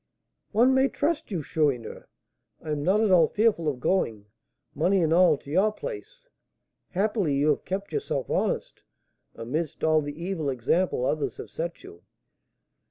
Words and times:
"One 0.51 0.73
may 0.73 0.87
trust 0.89 1.29
you, 1.29 1.43
Chourineur. 1.43 2.07
I 2.59 2.71
am 2.71 2.81
not 2.81 3.01
at 3.01 3.11
all 3.11 3.27
fearful 3.27 3.67
of 3.67 3.79
going, 3.79 4.25
money 4.73 4.99
and 4.99 5.13
all, 5.13 5.37
to 5.37 5.51
your 5.51 5.71
place; 5.71 6.27
happily 6.89 7.35
you 7.35 7.49
have 7.49 7.65
kept 7.65 7.91
yourself 7.93 8.27
honest, 8.27 8.81
amidst 9.35 9.83
all 9.83 10.01
the 10.01 10.23
evil 10.23 10.49
example 10.49 11.05
others 11.05 11.37
have 11.37 11.51
set 11.51 11.83
you." 11.83 12.01